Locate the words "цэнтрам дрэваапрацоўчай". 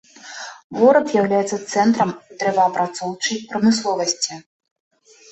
1.73-3.37